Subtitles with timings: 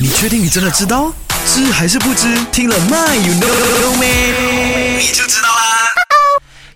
[0.00, 1.12] 你确定你真的知道？
[1.44, 2.28] 知还是不知？
[2.52, 4.96] 听了 My you know 没？
[5.00, 5.88] 你就知道啦。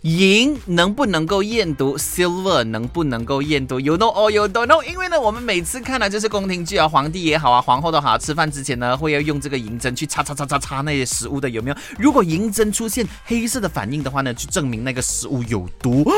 [0.01, 4.83] 银能不能够验毒？Silver 能不能够验毒？You know or you don't know？
[4.83, 11.77] 因为呢，我们每次看的就是宫廷剧啊，皇帝也好啊，皇后都好，吃饭之前呢，会要用这个银针去擦擦擦擦擦那些食物的，有没有？
[11.97, 16.11] 如果银针出现黑色的反应的话呢，就证明那个食物有毒。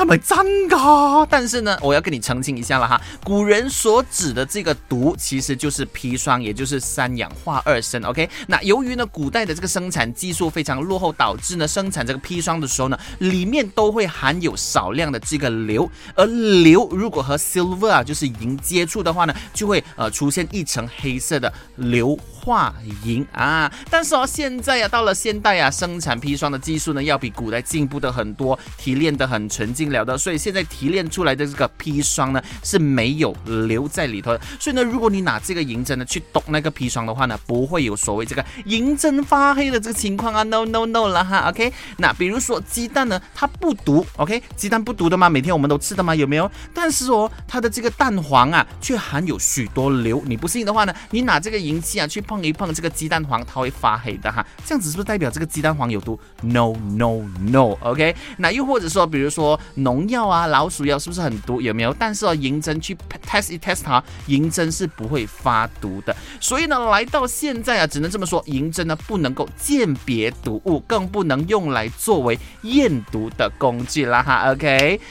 [0.00, 1.26] 他们真噶？
[1.28, 8.02] 但是呢，我要跟你澄清一下了哈，古人所指的这个毒，其实就是砒霜，也就是三氧化二砷。
[8.04, 22.74] OK，那由于呢，古代的这个生产技术非常落后，导致呢，生产这个砒霜的时候呢，里面都会含有少量的这个硫，而硫如果和 silver 啊，就是银接触的话呢，就会呃出现一层黑色的硫化
[23.04, 23.70] 银啊。
[23.90, 29.89] 但是哦，现在呀，到了现代啊，生产砒霜的技术呢，要比古代进步的很多，提炼的很纯净。
[29.90, 33.34] 了的，所以现在提炼出来的这个砒霜呢是没有
[33.66, 34.40] 留在里头的。
[34.58, 40.42] 所以呢，如果你拿这个银针呢去剁那个砒霜的话呢，不会有所谓这个银针发黑的这个情况啊。
[40.44, 41.72] No No No 了哈，OK。
[41.98, 45.28] 那比如说鸡蛋呢，它不毒，OK，鸡蛋不毒的吗？
[45.28, 46.14] 每天我们都吃的吗？
[46.14, 46.50] 有没有？
[46.74, 50.22] 但是哦，它的这个蛋黄啊，却含有许多硫。
[50.26, 54.44] 你不信的话呢，你拿这个银器啊去碰一碰这个鸡蛋黄，它会发黑的哈。
[54.64, 58.14] 这样子是不是代表这个鸡蛋黄有毒？No No No，OK。
[58.38, 59.58] 那又或者说，比如说。
[59.82, 61.60] 农药啊，老鼠药是不是很毒？
[61.60, 61.94] 有没有？
[61.98, 66.16] 但是哦，银针去 test 一 test 它，银针是不会发毒的。
[66.40, 74.50] 所以呢，来到现在啊，只能这么说，银针呢不能够鉴别毒物，更不能用来作为验毒的工具啦哈。
[74.50, 74.98] OK，